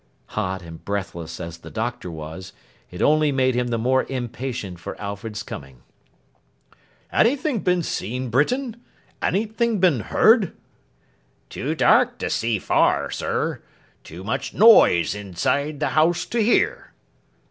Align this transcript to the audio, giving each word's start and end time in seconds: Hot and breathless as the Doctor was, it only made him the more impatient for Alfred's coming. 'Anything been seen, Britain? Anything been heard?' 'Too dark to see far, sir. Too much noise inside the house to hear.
Hot 0.29 0.63
and 0.63 0.83
breathless 0.83 1.39
as 1.39 1.59
the 1.59 1.69
Doctor 1.69 2.09
was, 2.09 2.53
it 2.89 3.03
only 3.03 3.31
made 3.31 3.53
him 3.53 3.67
the 3.67 3.77
more 3.77 4.05
impatient 4.09 4.79
for 4.79 4.99
Alfred's 4.99 5.43
coming. 5.43 5.83
'Anything 7.13 7.59
been 7.59 7.83
seen, 7.83 8.29
Britain? 8.29 8.81
Anything 9.21 9.77
been 9.79 9.99
heard?' 9.99 10.53
'Too 11.51 11.75
dark 11.75 12.17
to 12.17 12.31
see 12.31 12.57
far, 12.57 13.11
sir. 13.11 13.61
Too 14.03 14.23
much 14.23 14.55
noise 14.55 15.13
inside 15.13 15.79
the 15.79 15.89
house 15.89 16.25
to 16.25 16.41
hear. 16.41 16.93